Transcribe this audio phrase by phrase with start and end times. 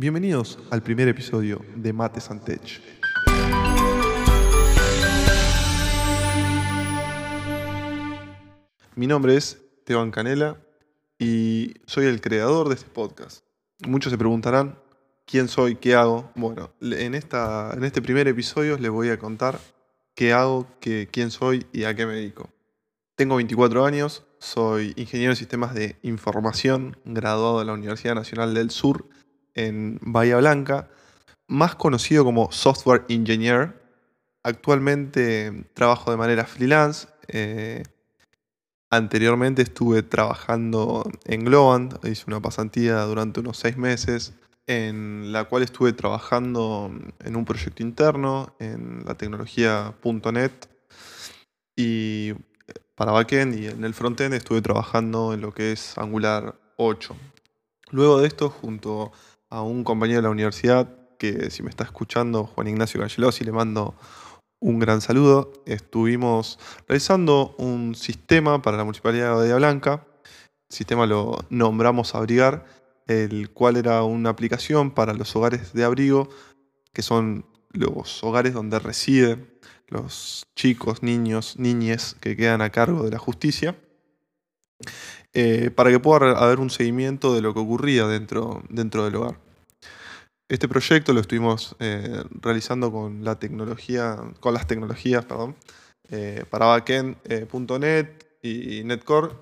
[0.00, 2.80] Bienvenidos al primer episodio de Mates and Tech.
[8.94, 10.56] Mi nombre es Teban Canela
[11.18, 13.44] y soy el creador de este podcast.
[13.86, 14.78] Muchos se preguntarán
[15.26, 16.32] quién soy, qué hago.
[16.34, 19.60] Bueno, en, esta, en este primer episodio les voy a contar
[20.14, 22.48] qué hago, qué, quién soy y a qué me dedico.
[23.16, 28.70] Tengo 24 años, soy ingeniero en sistemas de información, graduado de la Universidad Nacional del
[28.70, 29.06] Sur
[29.66, 30.88] en Bahía Blanca,
[31.46, 33.80] más conocido como software engineer.
[34.42, 37.08] Actualmente trabajo de manera freelance.
[37.28, 37.82] Eh,
[38.90, 44.34] anteriormente estuve trabajando en Globant, hice una pasantía durante unos seis meses
[44.66, 46.92] en la cual estuve trabajando
[47.24, 49.94] en un proyecto interno en la tecnología
[50.32, 50.68] .NET
[51.76, 52.34] y
[52.94, 57.16] para backend y en el frontend estuve trabajando en lo que es Angular 8.
[57.90, 59.10] Luego de esto, junto a
[59.50, 63.94] un compañero de la universidad, que si me está escuchando, Juan Ignacio Cangelosi, le mando
[64.60, 65.52] un gran saludo.
[65.66, 70.06] Estuvimos realizando un sistema para la Municipalidad de Bahía Blanca.
[70.70, 72.64] El sistema lo nombramos Abrigar,
[73.06, 76.28] el cual era una aplicación para los hogares de abrigo,
[76.92, 79.50] que son los hogares donde residen
[79.88, 83.76] los chicos, niños, niñes que quedan a cargo de la justicia,
[85.32, 89.38] eh, para que pueda haber un seguimiento de lo que ocurría dentro, dentro del hogar.
[90.48, 95.54] Este proyecto lo estuvimos eh, realizando con la tecnología, con las tecnologías, perdón,
[96.08, 98.08] eh, para backend.net
[98.42, 99.34] y netcore,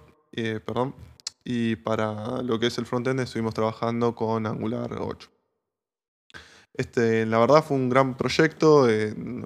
[0.67, 0.95] perdón,
[1.43, 5.31] y para lo que es el frontend estuvimos trabajando con Angular 8.
[6.75, 8.87] Este, la verdad fue un gran proyecto,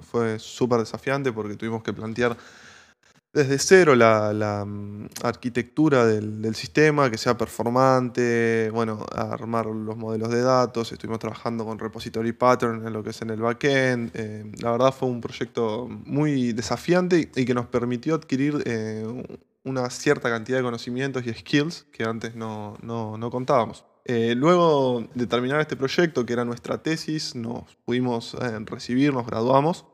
[0.01, 2.35] fue súper desafiante porque tuvimos que plantear
[3.33, 10.41] desde cero la, mm, arquitectura del, sistema, que sea performante, bueno, armar los modelos de
[10.41, 14.11] datos, estuvimos trabajando con repository pattern en lo que es en el backend.
[14.13, 19.03] Eh, la verdad fue un proyecto muy desafiante y que nos permitió adquirir eh,
[19.63, 22.77] una cierta cantidad de conocimientos y skills que antes no
[23.31, 23.85] contábamos.
[24.05, 29.85] Eh, luego de terminar este proyecto, que era nuestra tesis, nos pudimos recibir, nos graduamos.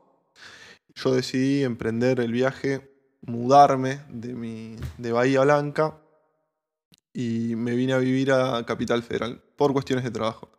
[0.96, 2.89] Yo decidí emprender el viaje,
[3.22, 5.98] mudarme de, mi, de Bahía Blanca
[7.12, 10.50] y me vine a vivir a Capital Federal por cuestiones de trabajo.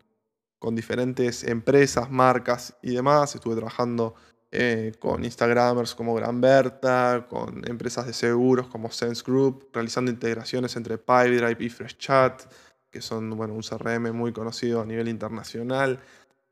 [0.65, 3.35] con diferentes empresas, marcas y demás.
[3.35, 4.15] Estuve trabajando
[4.57, 10.77] eh, con Instagramers como Gran Berta, con empresas de seguros como Sense Group, realizando integraciones
[10.77, 12.43] entre PipeDrive y FreshChat,
[12.89, 15.99] que son bueno, un CRM muy conocido a nivel internacional.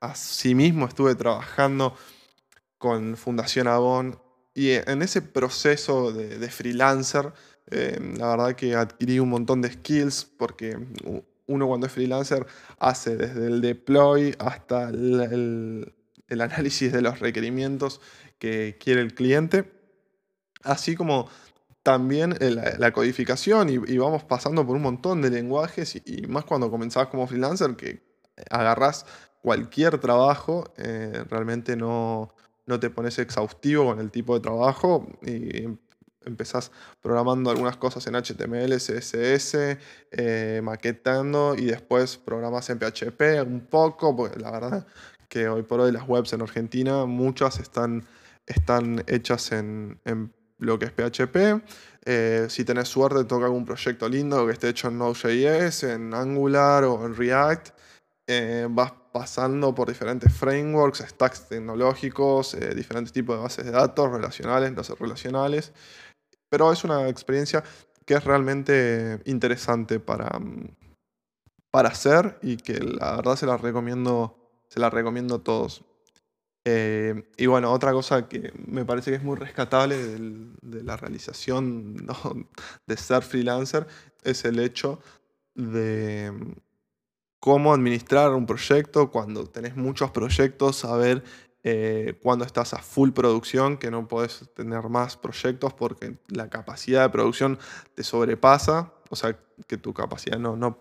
[0.01, 1.95] Asimismo estuve trabajando
[2.77, 4.19] con Fundación Avon
[4.53, 7.31] y en ese proceso de, freelancer,
[7.71, 10.77] eh, la verdad que adquirí un montón de skills porque
[11.47, 12.45] uno cuando es freelancer
[12.79, 15.95] hace desde el deploy hasta el,
[16.29, 18.01] análisis de los requerimientos
[18.39, 19.71] que quiere el cliente,
[20.63, 21.29] así como
[21.83, 27.09] también la, codificación y, vamos pasando por un montón de lenguajes y, más cuando comenzabas
[27.09, 28.01] como freelancer que
[28.49, 29.05] agarras
[29.41, 32.33] cualquier trabajo, eh, realmente no,
[32.65, 35.67] no te pones exhaustivo con el tipo de trabajo y
[36.25, 36.71] empezás
[37.01, 39.77] programando algunas cosas en HTML, CSS,
[40.11, 44.87] eh, maquetando y después programas en PHP un poco, porque la verdad
[45.33, 48.05] que hoy por hoy las webs en Argentina, muchas están,
[48.45, 49.99] están hechas en,
[50.59, 51.63] lo que es PHP.
[52.05, 56.83] Eh, si tenés suerte, toca algún proyecto lindo que esté hecho en Node.js, en Angular
[56.83, 57.69] o en React.
[58.27, 64.71] Eh, vas pasando por diferentes frameworks, stacks tecnológicos, diferentes tipos de bases de datos, relacionales,
[64.71, 65.73] no relacionales.
[66.47, 67.63] Pero es una experiencia
[68.05, 70.75] que es realmente interesante para, mm,
[71.71, 74.42] para hacer y que la verdad se la recomiendo,
[74.73, 75.83] se la recomiendo a todos.
[76.65, 82.07] Eh, y bueno, otra cosa que me parece que es muy rescatable de la realización
[82.87, 83.85] de ser freelancer
[84.23, 84.99] es el hecho
[85.53, 86.53] de mm,
[87.39, 91.23] cómo administrar un proyecto cuando tenés muchos proyectos, saber
[91.63, 97.03] eh, cuando estás a full producción, que no puedes tener más proyectos porque la capacidad
[97.03, 97.59] de producción
[97.93, 99.37] te sobrepasa, o sea,
[99.67, 100.79] que tu capacidad no, no,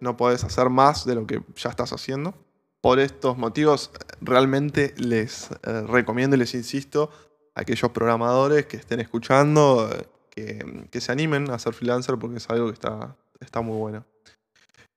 [0.00, 2.34] no puedes hacer más de lo que ya estás haciendo.
[2.82, 3.90] Por estos motivos,
[4.20, 7.10] realmente les eh, recomiendo y les insisto
[7.54, 9.90] a aquellos programadores que estén escuchando
[10.30, 14.06] que, que, se animen a ser freelancer porque es algo que está, está muy bueno.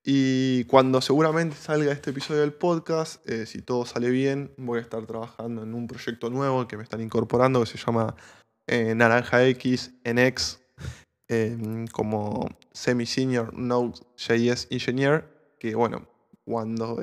[0.06, 4.82] Y cuando seguramente salga este episodio del podcast, eh, si todo sale bien, voy a
[4.82, 8.14] estar trabajando en un proyecto nuevo que me están incorporando que se llama
[8.68, 10.60] eh, Naranja X NX
[11.30, 15.26] em, como Semi-Senior Node.js Engineer.
[15.58, 16.06] Que bueno,
[16.44, 17.00] cuando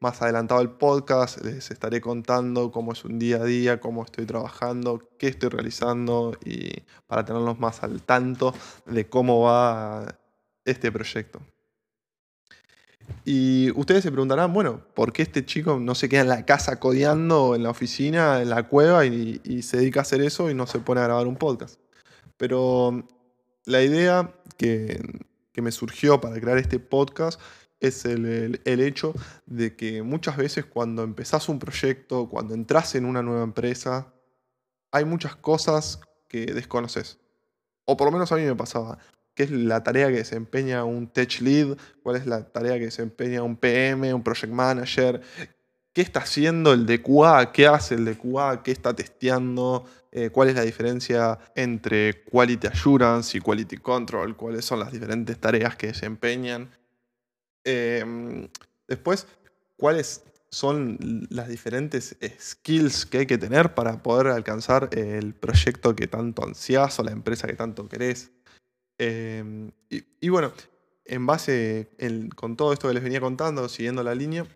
[0.00, 4.24] más adelantado el podcast, les estaré contando cómo es un día a día, cómo estoy
[4.24, 8.54] trabajando, qué estoy realizando y para tenerlos más al tanto
[8.86, 10.18] de cómo va
[10.64, 11.40] este proyecto.
[13.24, 16.78] Y ustedes se preguntarán, bueno, ¿por qué este chico no se queda en la casa
[16.78, 20.66] codeando, en la oficina, en la cueva y, se dedica a hacer eso y no
[20.66, 21.78] se pone a grabar un podcast?
[22.36, 23.06] Pero
[23.64, 25.00] la idea que,
[25.56, 27.38] me surgió para crear este podcast
[27.80, 29.14] es el, hecho
[29.46, 34.12] de que muchas veces cuando empezás un proyecto, cuando entras en una nueva empresa,
[34.92, 37.18] hay muchas cosas que desconoces.
[37.86, 38.98] O por lo menos a mí me pasaba
[39.34, 43.42] qué es la tarea que desempeña un tech lead, cuál es la tarea que desempeña
[43.42, 45.22] un PM, un project manager,
[45.92, 50.30] qué está haciendo el de QA, qué hace el de QA, qué está testeando, eh,
[50.30, 55.76] cuál es la diferencia entre quality assurance y quality control, cuáles son las diferentes tareas
[55.76, 56.70] que desempeñan.
[57.64, 58.48] Em,
[58.88, 59.26] después,
[59.76, 60.98] cuáles son
[61.30, 66.98] las diferentes skills que hay que tener para poder alcanzar el proyecto que tanto ansias
[66.98, 68.30] o la empresa que tanto querés.
[68.98, 70.52] Em, y, bueno,
[71.04, 71.88] en base
[72.36, 74.46] con todo esto que les venía contando, siguiendo la línea,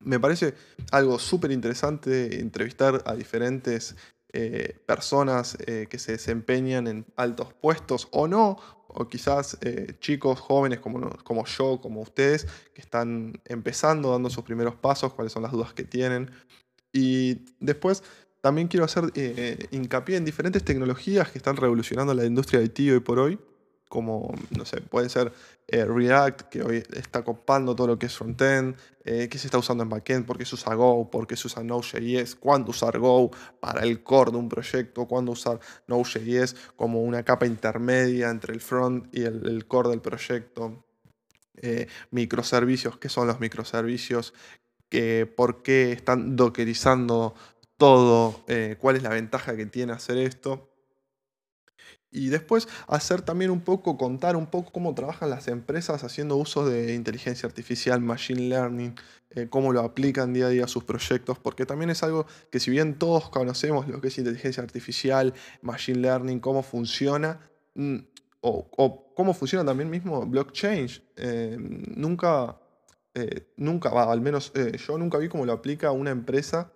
[0.00, 0.54] me parece
[0.90, 3.94] algo súper interesante entrevistar a diferentes
[4.32, 8.58] eh, personas eh, que se desempeñan en altos puestos o no,
[8.94, 14.44] o quizás eh, chicos jóvenes como, como yo, como ustedes, que están empezando, dando sus
[14.44, 16.30] primeros pasos, cuáles son las dudas que tienen.
[16.92, 18.02] Y después
[18.40, 19.12] también quiero hacer
[19.70, 23.38] hincapié en diferentes tecnologías que están revolucionando la industria de IT hoy por hoy
[23.92, 25.34] como, no sé, puede ser
[25.68, 28.74] eh, React, que hoy está copando todo lo que es frontend,
[29.04, 31.46] eh, qué se está usando en backend, por qué se usa Go, por qué se
[31.46, 33.30] usa Node.js, cuándo usar Go
[33.60, 38.62] para el core de un proyecto, cuándo usar Node.js como una capa intermedia entre el
[38.62, 40.86] front y el, core del proyecto.
[41.56, 44.32] Eh, microservicios, qué son los microservicios,
[45.36, 47.34] por qué están dockerizando
[47.76, 48.42] todo,
[48.78, 50.71] cuál es la ventaja que tiene hacer esto.
[52.12, 56.68] Y después hacer también un poco, contar un poco cómo trabajan las empresas haciendo uso
[56.68, 58.94] de inteligencia artificial, machine learning,
[59.30, 62.60] eh, cómo lo aplican día a día a sus proyectos, porque también es algo que
[62.60, 67.40] si bien todos conocemos lo que es inteligencia artificial, machine learning, cómo funciona,
[67.74, 67.96] mm,
[68.42, 72.58] o, cómo funciona también mismo blockchain, eh, nunca,
[73.14, 74.52] eh, nunca, al menos
[74.86, 76.72] yo nunca vi cómo lo aplica una empresa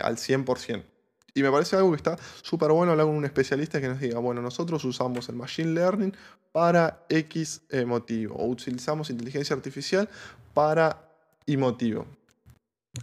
[0.00, 0.95] al 100%.
[1.36, 4.18] Y me parece algo que está súper bueno hablar con un especialista que nos diga,
[4.18, 6.16] bueno, nosotros usamos el Machine Learning
[6.50, 10.08] para X motivo, o utilizamos inteligencia artificial
[10.54, 11.06] para
[11.44, 11.56] Y.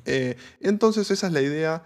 [0.05, 1.85] Eh, entonces esa es la idea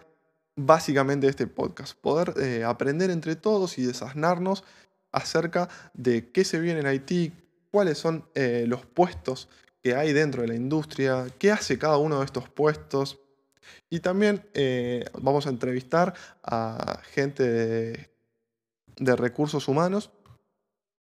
[0.55, 4.63] básicamente de este podcast, poder eh, aprender entre todos y desasnarnos
[5.11, 7.33] acerca de qué se viene en Haití,
[7.71, 9.49] cuáles son eh, los puestos
[9.83, 13.19] que hay dentro de la industria, qué hace cada uno de estos puestos,
[13.89, 17.43] y también eh, vamos a entrevistar a gente
[18.95, 20.11] de, recursos humanos,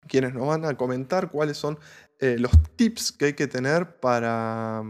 [0.07, 1.79] quienes nos van a comentar cuáles son
[2.19, 4.83] eh, los tips que hay que tener para,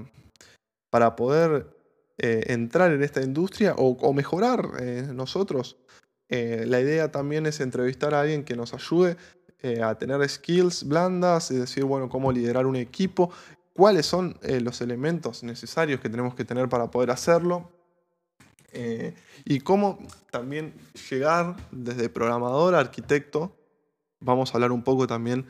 [0.90, 1.76] para poder
[2.18, 4.82] eh, entrar en esta industria o, mejorar
[5.14, 5.78] nosotros.
[6.28, 9.16] la idea también es entrevistar a alguien que nos ayude
[9.82, 13.30] a tener skills blandas y decir, bueno, cómo liderar un equipo,
[13.80, 17.70] cuáles son los elementos necesarios que tenemos que tener para poder hacerlo.
[19.46, 19.98] y cómo
[20.30, 20.74] también
[21.08, 23.56] llegar desde programador a arquitecto.
[24.20, 25.46] Vamos a hablar un poco también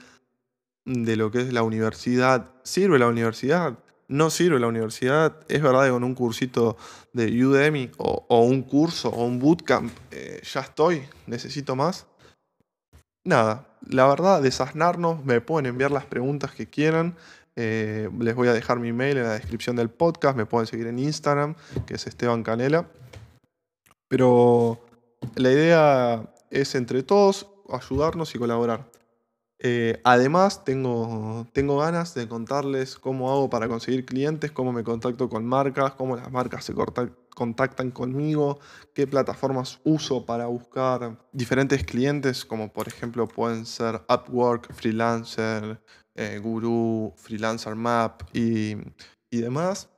[0.84, 2.52] de lo que es la universidad.
[2.62, 3.80] ¿Sirve la universidad?
[4.06, 5.44] No sirve la universidad.
[5.49, 6.76] Es verdad que con un cursito
[7.12, 12.06] de Udemy o, un curso o un bootcamp eh, ya estoy, necesito más.
[13.25, 17.16] Nada, la verdad, desasnarnos, me pueden enviar las preguntas que quieran.
[17.62, 20.35] Eh, les voy a dejar mi mail en la descripción del podcast.
[20.35, 22.88] Me pueden seguir en Instagram, que es Esteban Canela.
[24.09, 24.81] Pero
[25.35, 28.90] la idea es entre todos ayudarnos y colaborar.
[29.59, 35.29] Eh, además, tengo, tengo ganas de contarles cómo hago para conseguir clientes, cómo me contacto
[35.29, 36.73] con marcas, cómo las marcas se
[37.34, 38.58] contactan conmigo,
[38.94, 45.80] qué plataformas uso para buscar diferentes clientes, como por ejemplo pueden ser Upwork, Freelancer,
[46.14, 48.76] eh, Guru, Freelancer Map y,
[49.30, 49.88] demás.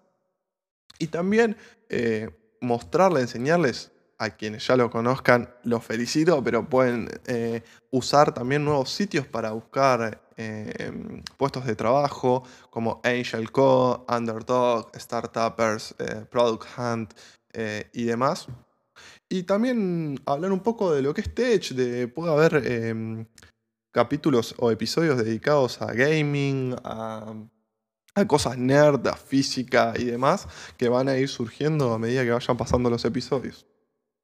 [0.99, 1.57] Y también
[1.89, 8.65] eh, mostrarle, enseñarles a quienes ya lo conozcan, los felicito, pero pueden eh, usar también
[8.65, 16.67] nuevos sitios para buscar eh, puestos de trabajo como Angel Co, Underdog, Startuppers, eh, Product
[16.79, 17.15] Hunt
[17.93, 18.49] y demás.
[19.29, 23.27] Y también hablar un poco de lo que es Tech, de puede haber em,
[23.91, 27.35] capítulos o episodios dedicados a gaming, a,
[28.27, 32.57] cosas nerd, a física y demás, que van a ir surgiendo a medida que vayan
[32.57, 33.67] pasando los episodios.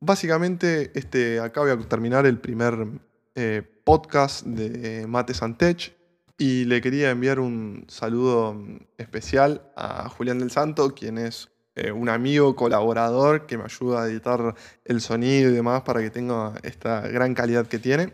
[0.01, 2.87] Básicamente, este, acá voy a terminar el primer
[3.35, 5.98] eh, podcast de Mates Tech
[6.39, 8.57] y le quería enviar un saludo
[8.97, 14.09] especial a Julián del Santo, quien es eh, un amigo, colaborador que me ayuda a
[14.09, 14.55] editar
[14.85, 18.13] el sonido y demás para que tenga esta gran calidad que tiene.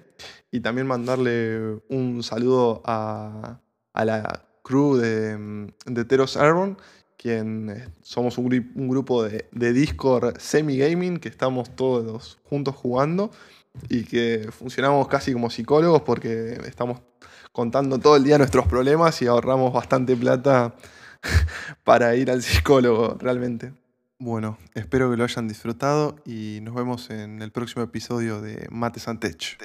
[0.50, 3.60] Y también mandarle un saludo a,
[3.92, 6.76] la crew de, de Teros Airborne,
[7.24, 8.48] quien eh, somos un,
[8.86, 13.30] grupo de, Discord semi-gaming que estamos todos juntos jugando
[13.88, 17.00] y que funcionamos casi como psicólogos porque estamos
[17.50, 20.74] contando todo el día nuestros problemas y ahorramos bastante plata
[21.82, 23.72] para ir al psicólogo realmente.
[24.18, 29.08] Bueno, espero que lo hayan disfrutado y nos vemos en el próximo episodio de Mates
[29.08, 29.56] and Tech.